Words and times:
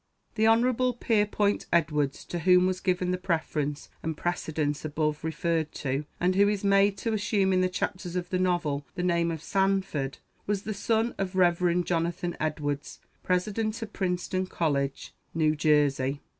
The 0.33 0.47
Hon. 0.47 0.93
Pierrepont 0.95 1.67
Edwards, 1.71 2.25
to 2.25 2.39
whom 2.39 2.65
was 2.65 2.79
given 2.79 3.11
the 3.11 3.19
preference 3.19 3.87
and 4.01 4.17
precedence 4.17 4.83
above 4.83 5.23
referred 5.23 5.71
to, 5.73 6.05
and 6.19 6.33
who 6.33 6.49
is 6.49 6.63
made 6.63 6.97
to 6.97 7.13
assume 7.13 7.53
in 7.53 7.61
the 7.61 7.69
chapters 7.69 8.15
of 8.15 8.31
the 8.31 8.39
novel 8.39 8.83
the 8.95 9.03
name 9.03 9.29
of 9.29 9.43
"Sanford," 9.43 10.17
was 10.47 10.63
the 10.63 10.73
son 10.73 11.13
of 11.19 11.35
Rev. 11.35 11.83
Jonathan 11.85 12.35
Edwards, 12.39 12.97
president 13.21 13.79
of 13.83 13.93
Princeton 13.93 14.47
College, 14.47 15.13
New 15.35 15.55
Jersey. 15.55 16.19